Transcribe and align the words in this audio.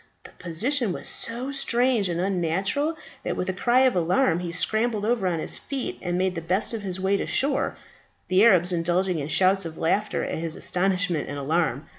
The 0.23 0.31
position 0.39 0.91
was 0.93 1.07
so 1.07 1.51
strange 1.51 2.09
and 2.09 2.19
unnatural 2.19 2.97
that 3.23 3.35
with 3.37 3.49
a 3.49 3.53
cry 3.53 3.81
of 3.81 3.95
alarm 3.95 4.39
he 4.39 4.51
scrambled 4.51 5.05
over 5.05 5.27
on 5.27 5.35
to 5.35 5.41
his 5.43 5.59
feet, 5.59 5.99
and 6.01 6.17
made 6.17 6.33
the 6.33 6.41
best 6.41 6.73
of 6.73 6.81
his 6.81 6.99
way 6.99 7.17
to 7.17 7.27
shore, 7.27 7.77
the 8.27 8.43
Arabs 8.43 8.71
indulging 8.71 9.19
in 9.19 9.27
shouts 9.27 9.63
of 9.63 9.77
laughter 9.77 10.23
at 10.23 10.39
his 10.39 10.55
astonishment 10.55 11.29
and 11.29 11.37
alarm. 11.37 11.85